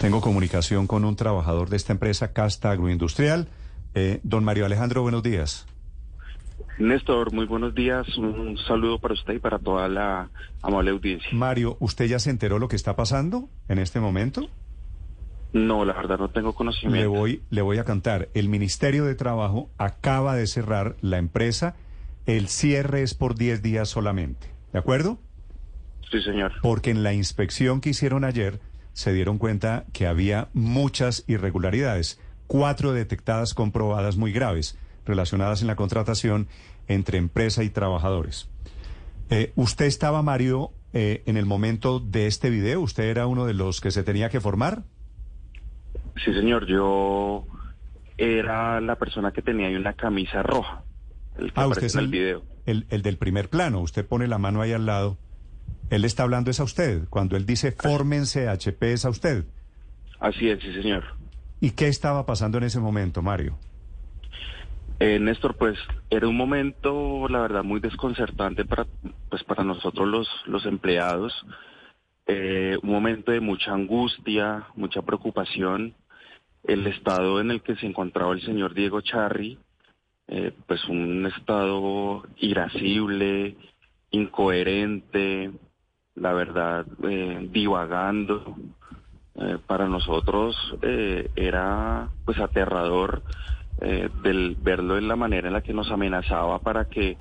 [0.00, 3.48] Tengo comunicación con un trabajador de esta empresa, Casta Agroindustrial.
[3.94, 5.66] Eh, don Mario Alejandro, buenos días.
[6.78, 8.16] Néstor, muy buenos días.
[8.16, 10.30] Un saludo para usted y para toda la
[10.62, 11.28] amable audiencia.
[11.32, 14.48] Mario, ¿usted ya se enteró lo que está pasando en este momento?
[15.52, 16.98] No, la verdad no tengo conocimiento.
[16.98, 18.30] Le voy, le voy a cantar.
[18.32, 21.76] El Ministerio de Trabajo acaba de cerrar la empresa.
[22.24, 24.48] El cierre es por 10 días solamente.
[24.72, 25.18] ¿De acuerdo?
[26.10, 26.52] Sí, señor.
[26.62, 28.60] Porque en la inspección que hicieron ayer
[29.00, 35.74] se dieron cuenta que había muchas irregularidades, cuatro detectadas comprobadas muy graves relacionadas en la
[35.74, 36.48] contratación
[36.86, 38.50] entre empresa y trabajadores.
[39.30, 42.82] Eh, ¿Usted estaba, Mario, eh, en el momento de este video?
[42.82, 44.82] ¿Usted era uno de los que se tenía que formar?
[46.22, 46.66] Sí, señor.
[46.66, 47.46] Yo
[48.18, 50.82] era la persona que tenía ahí una camisa roja.
[51.38, 52.42] El que ah, usted es el, el video.
[52.66, 53.80] El, el del primer plano.
[53.80, 55.16] Usted pone la mano ahí al lado.
[55.90, 57.08] Él está hablando es a usted.
[57.10, 59.44] Cuando él dice fórmense HP es a usted.
[60.20, 61.04] Así es, sí, señor.
[61.60, 63.58] ¿Y qué estaba pasando en ese momento, Mario?
[65.00, 65.78] Eh, Néstor, pues
[66.10, 68.86] era un momento, la verdad, muy desconcertante para,
[69.28, 71.32] pues, para nosotros los, los empleados.
[72.26, 75.94] Eh, un momento de mucha angustia, mucha preocupación.
[76.64, 79.58] El estado en el que se encontraba el señor Diego Charri,
[80.28, 83.56] eh, pues un estado irascible,
[84.10, 85.50] incoherente,
[86.14, 88.56] la verdad, eh, divagando.
[89.36, 93.22] Eh, para nosotros eh, era pues aterrador
[93.80, 97.16] del verlo en la manera en la que nos amenazaba para que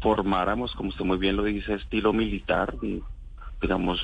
[0.00, 2.76] formáramos, como usted muy bien lo dice, estilo militar,
[3.60, 4.00] digamos,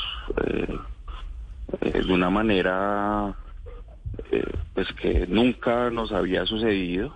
[1.81, 3.37] de una manera
[4.75, 7.15] pues que nunca nos había sucedido,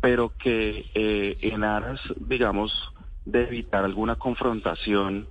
[0.00, 2.72] pero que en aras, digamos,
[3.26, 5.26] de evitar alguna confrontación,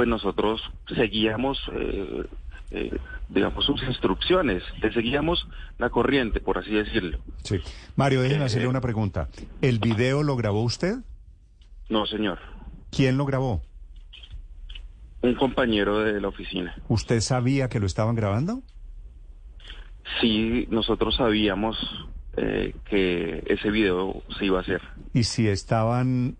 [0.00, 0.62] pues nosotros
[0.96, 2.24] seguíamos, eh,
[2.70, 2.98] eh,
[3.28, 7.18] digamos, sus instrucciones, le seguíamos la corriente, por así decirlo.
[7.42, 7.60] Sí.
[7.96, 9.28] Mario, déjenme hacerle una pregunta.
[9.60, 10.94] ¿El video lo grabó usted?
[11.90, 12.38] No, señor.
[12.90, 13.60] ¿Quién lo grabó?
[15.20, 16.74] Un compañero de la oficina.
[16.88, 18.62] ¿Usted sabía que lo estaban grabando?
[20.22, 21.76] Sí, nosotros sabíamos
[22.38, 24.80] eh, que ese video se iba a hacer.
[25.12, 26.38] ¿Y si estaban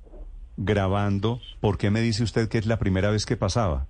[0.60, 3.86] grabando, ¿por qué me dice usted que es la primera vez que pasaba?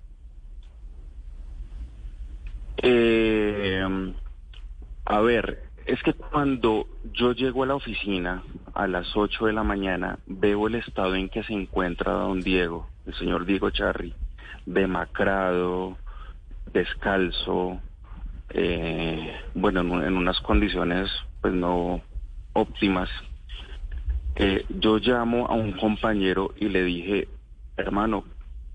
[2.77, 3.83] Eh,
[5.05, 8.43] a ver, es que cuando yo llego a la oficina
[8.73, 12.87] a las 8 de la mañana, veo el estado en que se encuentra don Diego,
[13.05, 14.13] el señor Diego Charri,
[14.65, 15.97] demacrado,
[16.71, 17.79] descalzo,
[18.51, 21.09] eh, bueno, en unas condiciones
[21.41, 22.01] pues no
[22.53, 23.09] óptimas.
[24.35, 27.27] Eh, yo llamo a un compañero y le dije,
[27.77, 28.23] hermano,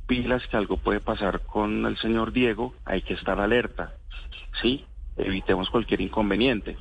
[0.07, 3.95] pilas que algo puede pasar con el señor Diego, hay que estar alerta,
[4.61, 4.85] ¿sí?
[5.17, 6.77] Evitemos cualquier inconveniente.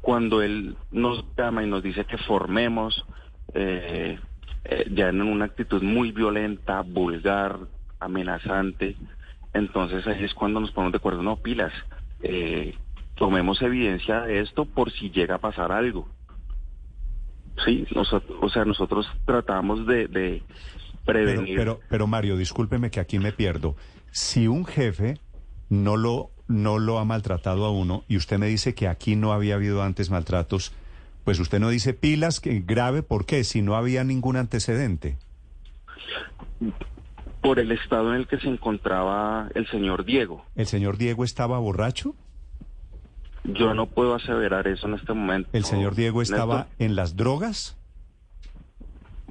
[0.00, 3.04] Cuando él nos llama y nos dice que formemos,
[3.54, 4.18] eh,
[4.64, 7.58] eh, ya en una actitud muy violenta, vulgar,
[8.00, 8.96] amenazante,
[9.54, 11.72] entonces ahí es cuando nos ponemos de acuerdo, no, pilas,
[13.14, 16.08] tomemos evidencia de esto por si llega a pasar algo.
[17.64, 20.42] Sí, o sea, nosotros tratamos de,
[21.04, 21.56] prevenir.
[21.56, 23.76] Pero, pero, Mario, discúlpeme que aquí me pierdo.
[24.10, 25.18] Si un jefe
[25.68, 29.32] no lo, no lo ha maltratado a uno y usted me dice que aquí no
[29.32, 30.72] había habido antes maltratos,
[31.24, 33.44] pues usted no dice pilas, que grave, ¿por qué?
[33.44, 35.18] Si no había ningún antecedente.
[37.42, 40.44] Por el estado en el que se encontraba el señor Diego.
[40.56, 42.14] ¿El señor Diego estaba borracho?
[43.54, 45.48] Yo no puedo aseverar eso en este momento.
[45.52, 47.76] ¿El señor Diego estaba en las drogas?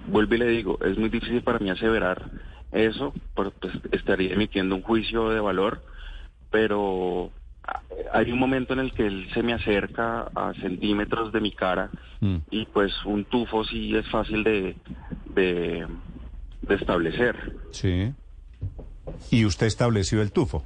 [0.07, 2.29] Vuelvo y le digo, es muy difícil para mí aseverar
[2.71, 5.81] eso, porque pues, estaría emitiendo un juicio de valor,
[6.49, 7.31] pero
[8.13, 11.89] hay un momento en el que él se me acerca a centímetros de mi cara
[12.21, 12.37] mm.
[12.49, 14.75] y pues un tufo sí es fácil de,
[15.35, 15.85] de,
[16.61, 17.57] de establecer.
[17.71, 18.13] Sí.
[19.31, 20.63] ¿Y usted estableció el tufo?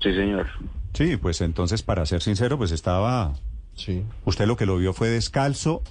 [0.00, 0.46] Sí, señor.
[0.94, 3.34] Sí, pues entonces, para ser sincero, pues estaba...
[3.74, 4.04] Sí.
[4.26, 5.82] Usted lo que lo vio fue descalzo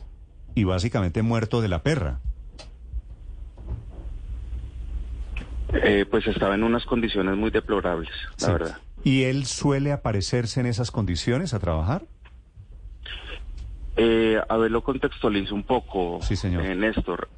[0.54, 2.20] y básicamente muerto de la perra.
[5.74, 8.78] Eh, pues estaba en unas condiciones muy deplorables, la verdad.
[9.04, 12.04] ¿Y él suele aparecerse en esas condiciones a trabajar?
[13.96, 16.66] Eh, a ver, lo contextualizo un poco, sí, señor.
[16.66, 17.30] Eh, Néstor.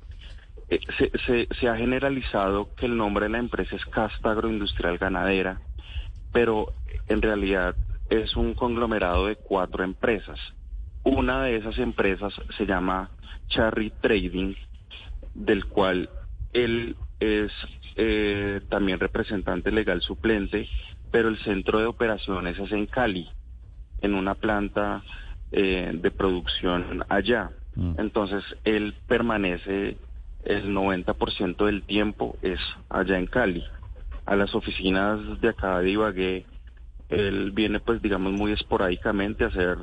[0.69, 4.97] Eh, se, se, se, ha generalizado que el nombre de la empresa es Casta Agroindustrial
[4.97, 5.61] Ganadera
[6.33, 6.74] pero
[7.07, 7.75] en realidad
[8.09, 10.39] es un conglomerado de cuatro empresas.
[11.03, 13.12] Una de esas empresas se llama
[13.47, 14.56] Charry Trading,
[15.33, 16.09] del cual
[16.51, 17.51] él es
[17.95, 20.68] eh, también representante legal suplente,
[21.12, 23.29] pero el centro de operaciones es en Cali.
[24.01, 25.01] en una planta
[25.51, 27.51] eh, de producción allá.
[27.75, 27.94] Mm.
[27.97, 29.97] Entonces, él permanece
[30.44, 32.59] el 90% del tiempo es
[32.89, 33.63] allá en Cali.
[34.25, 36.45] A las oficinas de acá de Ibagué,
[37.09, 39.77] él viene pues digamos muy esporádicamente a hacer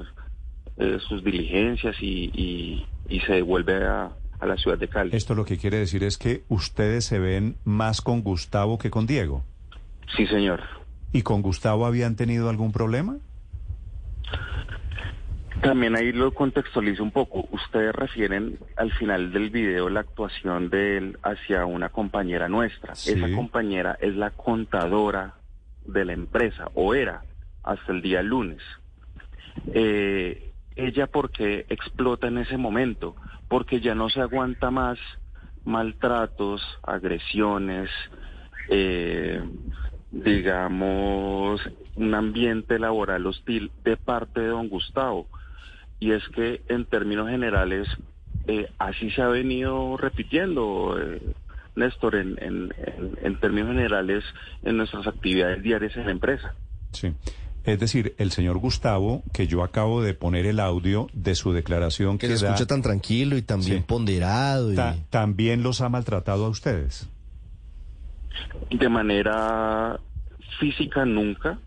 [0.79, 5.15] eh, sus diligencias y, y- y se devuelve a, a la ciudad de Cali.
[5.15, 9.07] Esto lo que quiere decir es que ustedes se ven más con Gustavo que con
[9.07, 9.45] Diego.
[10.17, 10.61] Sí, señor.
[11.13, 13.17] ¿Y con Gustavo habían tenido algún problema?
[15.63, 17.47] También ahí lo contextualizo un poco.
[17.53, 22.95] Ustedes refieren al final del video la actuación de él hacia una compañera nuestra.
[22.95, 23.13] Sí.
[23.13, 25.35] Esa compañera es la contadora
[25.85, 27.23] de la empresa, o era,
[27.63, 28.63] hasta el día lunes.
[29.75, 33.17] Eh, ella, ¿por qué explota en ese momento?
[33.49, 34.99] Porque ya no se aguanta más
[35.65, 37.91] maltratos, agresiones,
[38.69, 39.43] eh,
[40.11, 41.61] digamos,
[41.97, 45.27] un ambiente laboral hostil de parte de don Gustavo.
[46.01, 47.87] Y es que en términos generales,
[48.47, 51.21] eh, así se ha venido repitiendo, eh,
[51.77, 54.25] Néstor, en, en- en- en términos generales,
[54.65, 56.55] en nuestras actividades diarias en la empresa.
[56.93, 57.13] Sí.
[57.63, 62.17] Es decir, el señor Gustavo, que yo acabo de poner el audio de su declaración
[62.17, 64.73] Que que, se da, escucha tan tranquilo y tan bien ponderado.
[64.73, 64.77] Y...
[64.77, 67.09] ta- también los ha maltratado a ustedes.
[68.71, 70.01] De manera
[70.59, 71.59] física nunca,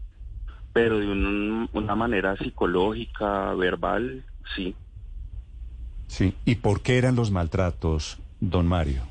[0.74, 4.26] pero de un- una manera psicológica, verbal,
[4.56, 4.76] sí.
[6.08, 6.34] Sí.
[6.46, 9.04] ¿Y por qué eran los maltratos, don Mario?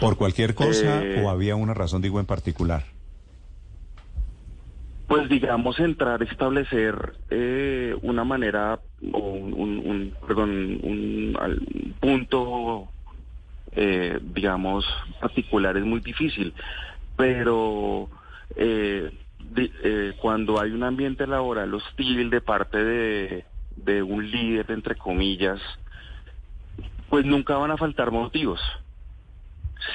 [0.00, 2.84] ¿Por cualquier cosa Eh, o había una razón, digo, en particular?
[5.08, 8.78] Pues digamos entrar a establecer eh, una manera
[9.12, 10.50] o un, un- un- perdón,
[10.82, 12.90] un, punto
[13.72, 14.84] eh, digamos
[15.20, 16.52] particular es muy difícil,
[17.16, 18.08] pero
[19.56, 23.44] eh, eh, cuando hay un ambiente laboral hostil de parte de,
[23.76, 25.60] de un líder entre comillas,
[27.08, 28.60] pues nunca van a faltar motivos.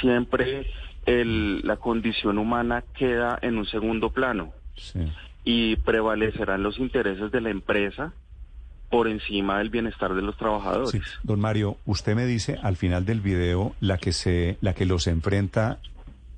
[0.02, 0.68] Siempre
[1.06, 5.00] el- la condición humana queda en un segundo plano Sí.
[5.44, 8.14] y prevalecerán los intereses de la empresa
[8.90, 10.92] por encima del bienestar de los trabajadores.
[10.92, 11.00] Sí.
[11.24, 15.08] Don Mario, usted me dice al final del video la que se, la que los
[15.08, 15.80] enfrenta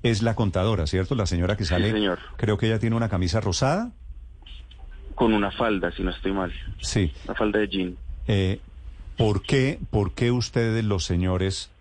[0.10, 1.16] es la contadora, ¿cierto?
[1.16, 1.92] La señora que sale.
[1.92, 2.20] señor.
[2.38, 3.92] Creo que ella tiene una camisa rosada.
[5.16, 7.12] Con una falda, si no estoy mal, Sí.
[7.26, 7.98] una falda de jean.
[8.28, 8.60] Eh,
[9.18, 11.72] ¿por qué, por qué ustedes, los señores,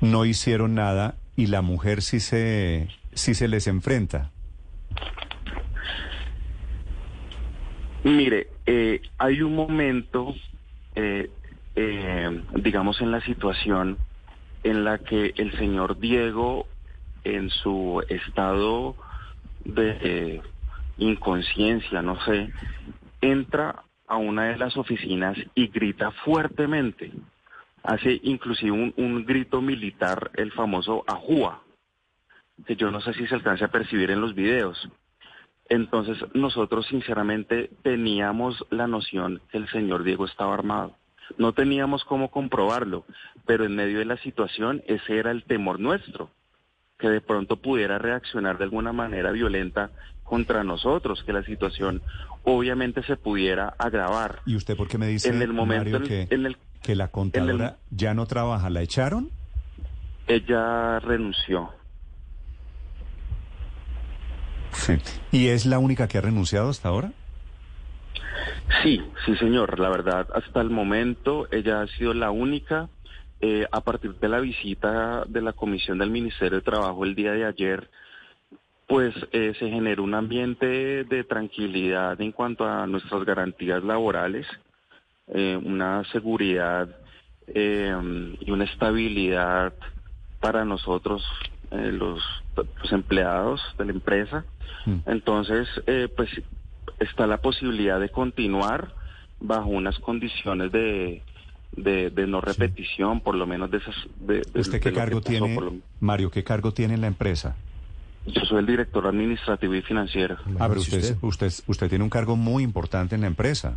[0.00, 4.30] no hicieron nada y la mujer sí se, sí se les enfrenta?
[8.02, 10.34] Mire, eh, hay un momento,
[10.94, 11.30] eh,
[12.54, 13.96] digamos, en la situación
[14.62, 16.66] en la que el señor Diego,
[17.24, 18.94] en su estado
[19.64, 20.42] de eh,
[20.98, 22.52] inconsciencia, no sé,
[23.20, 27.10] entra a una de las oficinas y grita fuertemente.
[27.82, 31.62] Hace inclusive un, un grito militar, el famoso ajúa,
[32.66, 34.88] que yo no sé si se alcanza a percibir en los videos.
[35.68, 40.96] Entonces nosotros sinceramente teníamos la noción que el señor Diego estaba armado.
[41.38, 43.04] No teníamos cómo comprobarlo,
[43.46, 46.30] pero en medio de la situación ese era el temor nuestro,
[46.98, 49.90] que de pronto pudiera reaccionar de alguna manera violenta
[50.22, 52.02] contra nosotros, que la situación
[52.44, 54.40] obviamente se pudiera agravar.
[54.46, 57.08] ¿Y usted por qué me dice, En el momento Mario, que, en el- que la
[57.08, 58.70] contadora ya no trabaja?
[58.70, 59.30] ¿La echaron?
[60.26, 61.70] Ella renunció.
[64.72, 64.94] Sí.
[65.30, 67.12] ¿Y es la única que ha renunciado hasta ahora?
[68.82, 69.78] Sí, sí, señor.
[69.78, 72.88] La verdad, hasta el momento ella ha sido la única.
[73.46, 77.32] Eh, a partir de la visita de la Comisión del Ministerio de Trabajo el día
[77.32, 77.90] de ayer,
[78.88, 84.46] pues eh, se generó un ambiente de tranquilidad en cuanto a nuestras garantías laborales,
[85.28, 86.88] eh, una seguridad
[87.46, 89.74] y una estabilidad
[90.40, 91.22] para nosotros,
[91.70, 92.22] los,
[92.56, 94.46] los empleados de la empresa.
[94.86, 95.00] Mm.
[95.04, 95.68] Entonces,
[96.16, 96.30] pues
[96.98, 98.94] está la posibilidad de continuar
[99.38, 101.22] bajo unas condiciones de,
[101.76, 103.94] de, de no repetición, por lo menos de esas...
[104.20, 107.56] De, de- ¿Usted qué cargo pasó, tiene, lo- Mario, qué cargo tiene en la empresa?
[108.26, 110.36] Yo soy el director administrativo y financiero.
[110.58, 113.76] Ah, pero usted- usted, usted tiene un cargo muy importante en la empresa.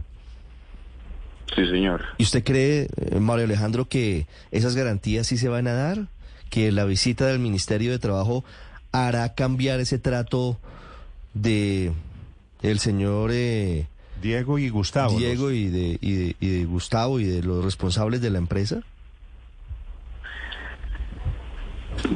[1.56, 2.04] Sí, señor.
[2.18, 6.08] ¿Y usted cree, eh, Mario Alejandro, que esas garantías sí se van a dar?
[6.50, 8.44] ¿Que la visita del Ministerio de Trabajo
[8.92, 10.58] hará cambiar ese trato
[11.34, 11.92] de
[12.62, 13.88] el señor eh,
[14.22, 15.18] Diego y Gustavo.
[15.18, 18.38] Diego los- y de, y, de, y de Gustavo y de los responsables de la
[18.38, 18.82] empresa?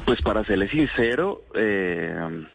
[0.05, 2.46] Pues para serle sincero, eh,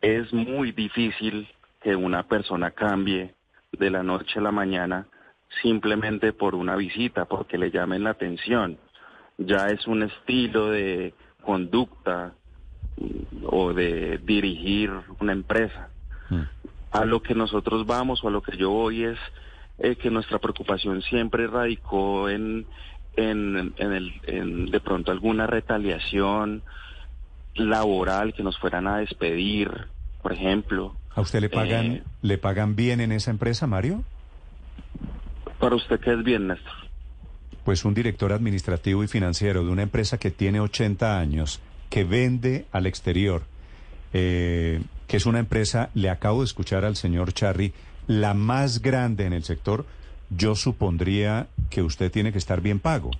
[0.00, 1.48] es muy difícil
[1.82, 3.34] que una persona cambie
[3.72, 5.06] de la noche a la mañana
[5.62, 8.78] simplemente por una visita, porque le llamen la atención.
[9.38, 12.32] Ya es un estilo de conducta
[13.44, 14.90] o de dirigir
[15.20, 15.88] una empresa.
[16.30, 16.42] Mm.
[17.00, 19.18] A lo que nosotros vamos o a lo que yo voy es
[19.78, 22.66] eh, que nuestra preocupación siempre radicó en,
[23.16, 26.62] en, en el, en de pronto alguna retaliación
[27.54, 29.70] laboral que nos fueran a despedir,
[30.22, 30.94] por ejemplo.
[31.14, 34.04] ¿A usted le pagan, Eh, le pagan bien en esa empresa, Mario?
[35.58, 36.72] Para usted, ¿qué es bien, Néstor?
[37.64, 41.60] Pues un director administrativo y financiero de una empresa que tiene 80 años,
[41.90, 43.42] que vende al exterior,
[44.12, 47.72] eh, que es una empresa, le acabo de escuchar al señor Charry,
[48.06, 49.84] la más grande en el sector,
[50.30, 53.10] yo supondría que usted tiene que estar bien pago.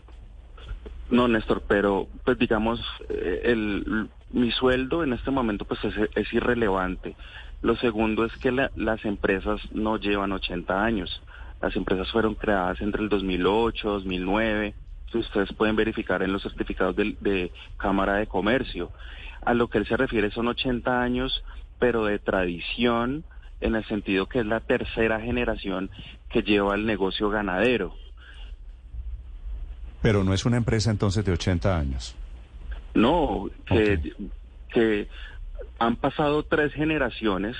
[1.10, 5.80] No, Néstor, pero pues digamos, eh, el, mi sueldo en este momento pues
[6.14, 7.14] es, irrelevante.
[7.62, 11.22] Lo segundo es que la- las empresas no llevan 80 años.
[11.62, 14.74] Las empresas fueron creadas entre el 2008, 2009.
[15.10, 18.90] que Ustedes pueden verificar en los certificados del- de, Cámara de Comercio.
[19.44, 21.44] A lo que él se refiere son 80 años,
[21.78, 23.24] pero de tradición,
[23.60, 25.90] en el sentido que es la tercera generación
[26.28, 27.94] que lleva el negocio ganadero.
[30.02, 32.14] Pero no es una empresa entonces de 80 años.
[32.94, 35.08] No, que,
[35.78, 37.56] han pasado tres generaciones,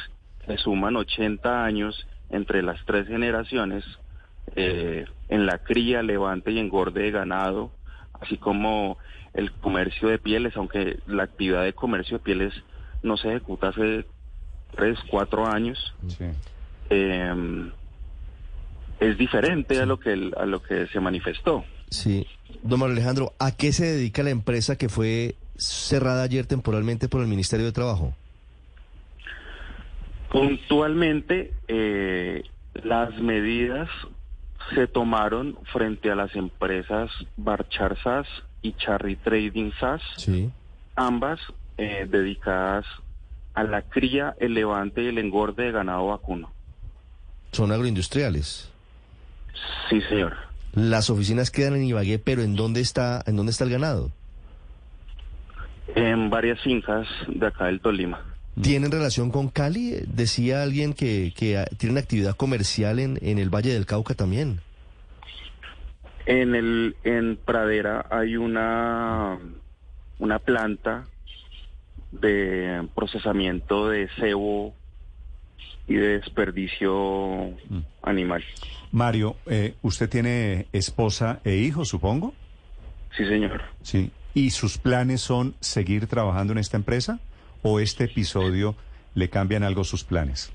[0.47, 3.85] que suman 80 años entre las tres generaciones,
[4.55, 7.71] eh, en la cría, levante y engorde de ganado,
[8.21, 8.97] así como
[9.35, 12.55] el comercio de pieles, aunque la actividad de comercio de pieles
[13.07, 14.05] no se ejecuta hace
[14.75, 16.25] tres, cuatro años, Sí.
[16.91, 17.71] eh,
[19.01, 21.65] es diferente a lo que el- a lo que se manifestó.
[21.91, 22.27] Sí.
[22.63, 27.21] Don Mario Alejandro, ¿a qué se dedica la empresa que fue cerrada ayer temporalmente por
[27.23, 28.15] el Ministerio de Trabajo?
[30.31, 32.43] Puntualmente, eh,
[32.83, 33.89] las medidas
[34.75, 38.27] se tomaron frente a las empresas Barchar SAS
[38.63, 40.51] y Charry Trading SAS, Sí.
[40.97, 41.39] ambas
[41.79, 42.87] eh, dedicadas
[43.55, 46.51] a la cría, el levante y el engorde de ganado vacuno.
[47.53, 48.71] Son agroindustriales.
[49.89, 50.35] Sí, señor.
[50.75, 54.11] Las oficinas quedan en Ibagué, pero ¿en dónde está, en dónde está el ganado?
[55.95, 58.21] En varias fincas de acá del Tolima.
[58.61, 59.97] ¿Tienen relación con Cali?
[60.07, 64.61] Decía alguien que, que ah, tienen actividad comercial en, en el Valle del Cauca también.
[66.27, 69.39] En el en Pradera hay una
[70.19, 71.05] una planta
[72.13, 74.75] de procesamiento de cebo
[75.87, 77.81] y de desperdicio Mm.
[78.03, 78.45] animal.
[78.93, 82.35] Mario, eh, ¿usted tiene esposa e hijos, supongo?
[83.17, 83.61] Sí, señor.
[83.83, 84.11] Sí.
[84.35, 87.19] ¿Y sus planes son seguir trabajando en esta empresa?
[87.63, 88.75] ¿O este episodio
[89.15, 90.53] le cambian algo sus planes?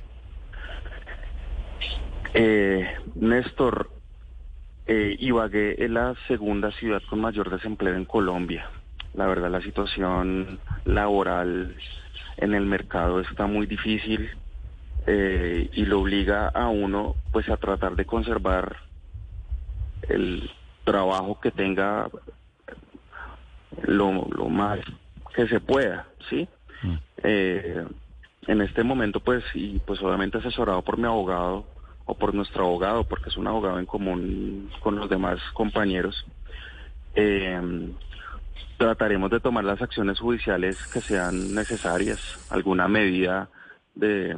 [2.34, 3.92] Eh, Néstor,
[4.86, 8.70] eh, Ibagué es la segunda ciudad con mayor desempleo en Colombia.
[9.14, 11.76] La verdad, la situación laboral
[12.38, 14.30] en el mercado está muy difícil
[15.06, 18.78] eh, y lo obliga a uno, pues, a tratar de conservar
[20.08, 20.50] el
[20.84, 22.10] trabajo que tenga
[23.84, 24.80] lo, lo más
[25.36, 26.48] que se pueda, ¿sí?
[26.84, 26.96] Mm.
[27.24, 27.86] Eh,
[28.48, 31.68] en este momento, pues, y pues obviamente asesorado por mi abogado
[32.06, 36.26] o por nuestro abogado, porque es un abogado en común con los demás compañeros,
[37.14, 37.92] eh,
[38.78, 43.50] trataremos de tomar las acciones judiciales que sean necesarias, alguna medida
[43.96, 44.36] de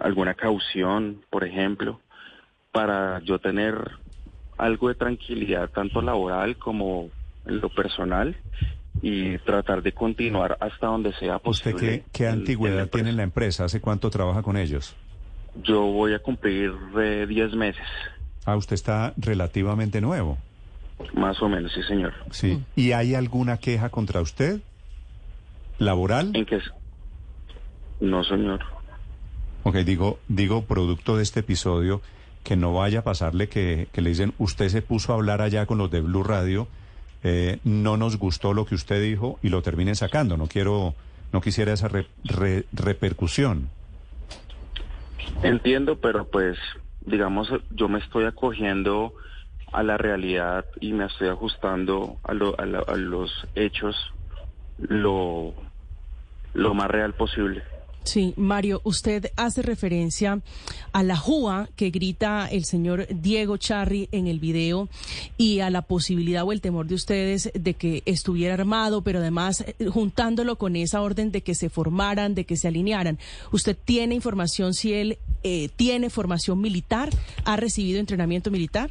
[0.00, 2.00] alguna caución, por ejemplo,
[2.72, 3.74] para yo tener
[4.56, 7.08] algo de tranquilidad, tanto laboral como
[7.46, 8.36] en lo personal,
[9.02, 12.00] y tratar de continuar hasta donde sea ¿Usted posible.
[12.00, 13.64] qué, qué en antigüedad tiene en la empresa?
[13.64, 14.94] ¿Hace cuánto trabaja con ellos?
[15.62, 17.86] Yo voy a cumplir eh, 10 meses,
[18.44, 20.38] Ah, usted está relativamente nuevo.
[21.14, 22.12] Más o menos, sí, señor.
[22.30, 22.62] Sí.
[22.76, 24.60] ¿Y hay alguna queja contra usted?
[25.78, 26.30] ¿Laboral?
[26.34, 26.58] ¿En qué?
[28.00, 28.60] No, señor.
[29.62, 32.00] Ok, digo, digo producto de este episodio,
[32.44, 35.66] que no vaya a pasarle que, que le dicen, usted se puso a hablar allá
[35.66, 36.68] con los de Blue Radio,
[37.22, 40.36] eh, no nos gustó lo que usted dijo y lo terminen sacando.
[40.38, 40.94] No quiero,
[41.32, 43.68] no quisiera esa re- re- repercusión.
[45.42, 46.56] Entiendo, pero pues,
[47.04, 49.12] digamos, yo me estoy acogiendo
[49.72, 53.96] a la realidad y me estoy ajustando a, lo- a la- a los hechos
[54.78, 55.54] lo,
[56.54, 57.62] lo más real posible.
[58.02, 60.40] Sí, Mario, usted hace referencia
[60.92, 64.88] a la JUA que grita el señor Diego Charri en el video
[65.36, 69.60] y a la posibilidad o el temor de ustedes de que estuviera armado, pero además
[69.78, 73.18] eh, juntándolo con esa orden de que se formaran, de que se alinearan.
[73.52, 77.10] ¿Usted tiene información si él eh, tiene formación militar?
[77.44, 78.90] ¿Ha recibido entrenamiento militar?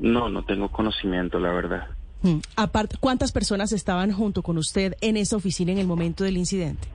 [0.00, 1.88] No, no tengo conocimiento, la verdad.
[2.22, 2.38] Mm.
[2.56, 6.88] Aparte, ¿cuántas personas estaban junto con usted en esa oficina en el momento del incidente?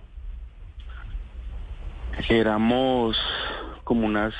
[2.30, 3.18] Éramos
[3.84, 4.34] como unas,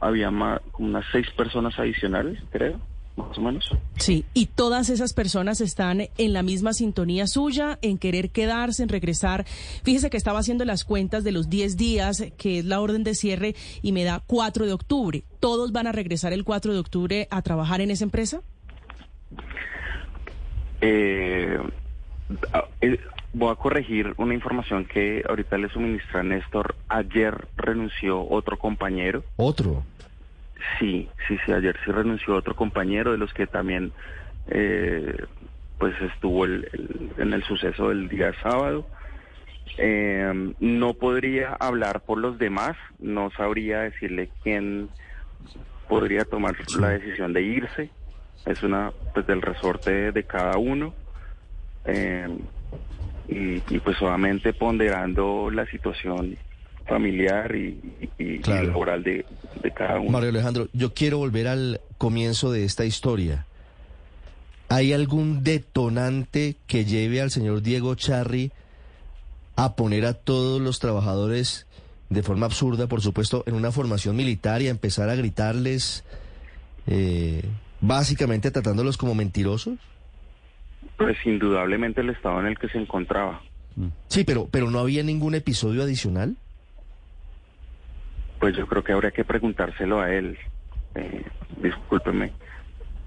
[0.00, 2.80] había más, como unas seis personas adicionales, creo,
[3.16, 3.70] más o menos.
[3.96, 8.88] Sí, y todas esas personas están en la misma sintonía suya, en querer quedarse, en
[8.88, 9.44] regresar.
[9.82, 13.14] Fíjese que estaba haciendo las cuentas de los 10 días, que es la orden de
[13.14, 15.24] cierre, y me da 4 de octubre.
[15.40, 18.40] ¿Todos van a regresar el 4 de octubre a trabajar en esa empresa?
[20.80, 21.58] Eh,
[22.80, 22.98] eh
[23.34, 26.76] voy a corregir una información que ahorita le suministra Néstor.
[26.88, 29.24] Ayer renunció otro compañero.
[29.36, 29.82] ¿Otro?
[30.78, 33.92] Sí, sí, sí, ayer sí renunció otro compañero de los que también
[34.48, 35.16] eh,
[35.78, 38.86] pues estuvo en el suceso del día sábado.
[39.78, 44.88] Eh, no podría hablar por los demás, no sabría decirle quién
[45.88, 47.90] podría tomar la decisión de irse.
[48.46, 50.94] Es una pues del resorte de cada uno.
[51.86, 52.28] Eh,
[53.26, 56.36] y, pues solamente ponderando la situación
[56.86, 57.78] familiar y,
[58.46, 59.24] laboral de,
[59.74, 60.10] cada uno.
[60.10, 63.46] Mario Alejandro, yo quiero volver al comienzo de esta historia.
[64.68, 68.50] ¿Hay algún detonante que lleve al señor Diego Charri
[69.56, 71.66] a poner a todos los trabajadores
[72.10, 76.04] de forma absurda, por supuesto, en una formación militar y a empezar a gritarles,
[76.86, 77.42] eh,
[77.80, 79.78] básicamente tratándolos como mentirosos?
[80.96, 83.42] Pues indudablemente el estado en el que se encontraba.
[84.08, 86.36] Sí, pero, pero no había ningún episodio adicional.
[88.44, 90.36] Pues yo creo que habría que preguntárselo a él.
[90.96, 91.24] Eh,
[91.62, 92.30] discúlpeme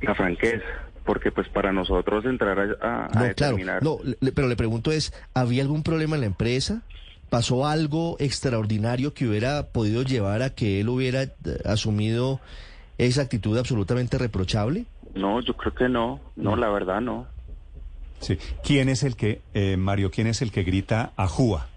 [0.02, 0.66] la franqueza,
[1.06, 3.82] porque pues para nosotros entrar a, no, determinar...
[3.82, 6.82] Claro, no, pero le pregunto es, ¿había algún problema en la empresa?
[7.30, 11.32] ¿Pasó algo extraordinario que hubiera podido llevar a que él hubiera eh,
[11.66, 12.40] asumido
[12.98, 14.88] esa actitud absolutamente reprochable?
[15.14, 17.28] No, yo creo que no, no, la verdad no.
[18.22, 18.40] Sí.
[18.64, 21.68] ¿Quién es el que, eh, Mario, quién es el que grita a Júa?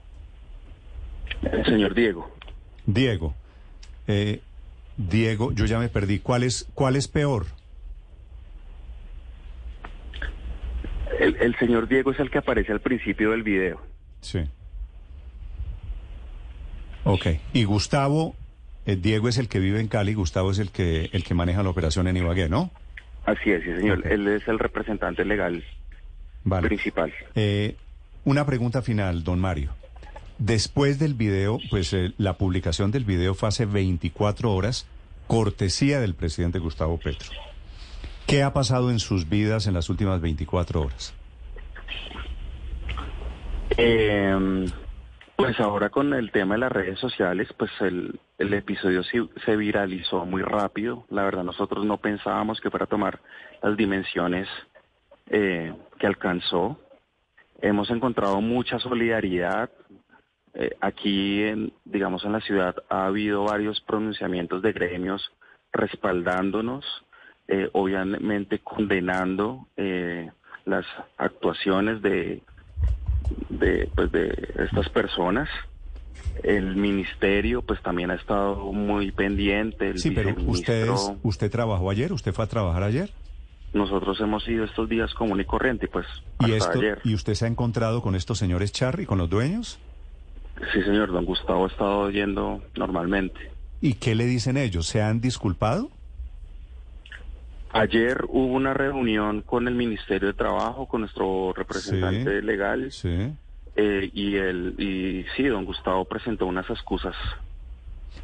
[1.42, 2.26] El señor Diego.
[2.86, 3.34] Diego.
[4.06, 4.40] Eh,
[4.96, 6.18] Diego, yo ya me perdí.
[6.18, 7.46] ¿Cuál es, cuál es peor?
[11.18, 13.80] El, señor Diego es el que aparece al principio del video.
[14.20, 14.40] Sí.
[17.04, 17.26] Ok.
[17.52, 18.34] Y Gustavo,
[18.86, 21.62] eh, Diego es el que vive en Cali, Gustavo es el que, el que maneja
[21.62, 22.70] la operación en Ibagué, ¿no?
[23.26, 24.06] Así es, sí, señor.
[24.06, 25.62] Él es el representante legal
[26.62, 27.12] principal.
[27.34, 27.76] Eh,
[28.24, 29.72] una pregunta final, don Mario.
[30.40, 34.88] Después del video, pues eh, la publicación del video fue hace 24 horas,
[35.26, 37.28] cortesía del presidente Gustavo Petro.
[38.26, 41.14] ¿Qué ha pasado en sus vidas en las últimas 24 horas?
[43.76, 44.64] Em,
[45.36, 50.24] pues ahora con el tema de las redes sociales, pues el, episodio se, se, viralizó
[50.24, 51.04] muy rápido.
[51.10, 53.20] La verdad, nosotros no pensábamos que fuera a tomar
[53.62, 54.48] las dimensiones
[55.28, 56.80] eh, que alcanzó.
[57.60, 59.68] Hemos encontrado mucha solidaridad.
[60.60, 65.32] Eh, aquí, en, digamos, en la ciudad ha habido varios pronunciamientos de gremios
[65.72, 66.84] respaldándonos,
[67.48, 69.66] eh, obviamente condenando
[70.66, 70.84] las
[71.16, 72.42] actuaciones de,
[73.48, 75.48] de, pues de estas personas.
[76.42, 79.96] El ministerio pues también ha estado muy pendiente.
[79.96, 82.12] sí, pero ustedes, ¿usted trabajó ayer?
[82.12, 83.10] ¿Usted fue a trabajar ayer?
[83.72, 86.06] Nosotros hemos ido estos días común y corriente, pues
[86.40, 87.00] ¿Y hasta ayer.
[87.04, 89.78] ¿Y usted se ha encontrado con estos señores Charry, con los dueños?
[90.72, 93.50] Sí, señor, don Gustavo ha estado yendo normalmente.
[93.80, 94.86] ¿Y qué le dicen ellos?
[94.86, 95.90] ¿Se han disculpado?
[97.72, 102.90] Ayer hubo una reunión con el Ministerio de Trabajo, con nuestro representante legal.
[102.90, 103.32] Sí.
[103.76, 107.14] Eh, y, el, y sí, don Gustavo presentó unas excusas.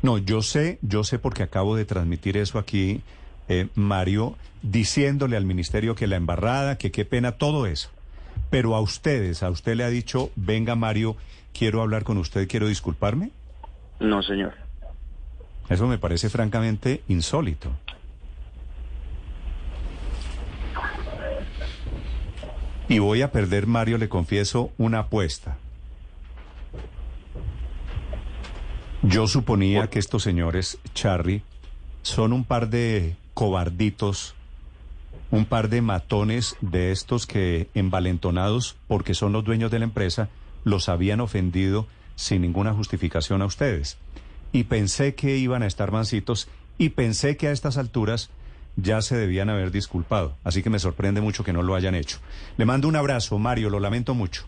[0.03, 3.03] No, yo sé, yo sé porque acabo de transmitir eso aquí
[3.49, 7.90] eh, Mario, diciéndole al ministerio que la embarrada, que qué pena, todo eso.
[8.51, 11.16] Pero a ustedes, a usted le ha dicho, venga Mario,
[11.57, 13.31] quiero hablar con usted, quiero disculparme.
[13.99, 14.55] No, señor.
[15.69, 17.71] Eso me parece francamente insólito.
[22.88, 25.57] Y voy a perder, Mario, le confieso, una apuesta.
[29.03, 31.42] Yo suponía que estos señores, Charry,
[32.03, 34.35] son un par de cobarditos,
[35.31, 40.29] un par de matones de estos que envalentonados, porque son los dueños de la empresa,
[40.66, 43.98] los habían ofendido sin ninguna justificación a ustedes.
[44.50, 48.31] Y pensé que iban a estar mansitos y pensé que a estas alturas
[48.74, 50.35] ya se debían haber disculpado.
[50.42, 52.18] Así que me sorprende mucho que no lo hayan hecho.
[52.57, 54.44] Le mando un abrazo, Mario, lo lamento mucho.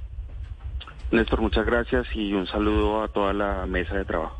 [1.12, 4.36] Néstor, muchas gracias y un saludo a toda la mesa de trabajo.